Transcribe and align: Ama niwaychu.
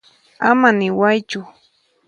Ama 0.49 0.69
niwaychu. 0.77 1.39